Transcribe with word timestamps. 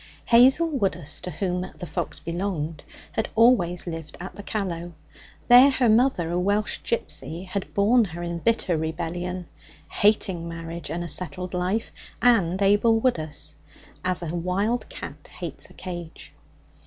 Hazel 0.25 0.67
Woodus, 0.67 1.21
to 1.21 1.29
whom 1.29 1.61
the 1.77 1.85
fox 1.85 2.19
belonged, 2.19 2.83
had 3.11 3.29
always 3.35 3.85
lived 3.85 4.17
at 4.19 4.33
the 4.33 4.41
Callow. 4.41 4.93
There 5.47 5.69
her 5.69 5.89
mother, 5.89 6.31
a 6.31 6.39
Welsh 6.39 6.79
gipsy, 6.81 7.43
had 7.43 7.71
born 7.75 8.05
her 8.05 8.23
in 8.23 8.39
bitter 8.39 8.75
rebellion, 8.77 9.45
hating 9.91 10.47
marriage 10.49 10.89
and 10.89 11.03
a 11.03 11.07
settled 11.07 11.53
life 11.53 11.91
and 12.19 12.59
Abel 12.63 12.99
Woodus 12.99 13.57
as 14.03 14.23
a 14.23 14.33
wild 14.33 14.89
cat 14.89 15.27
hates 15.33 15.69
a 15.69 15.73
cage. 15.73 16.33